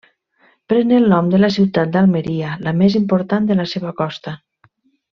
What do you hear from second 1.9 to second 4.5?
d'Almeria, la més important de la seva costa.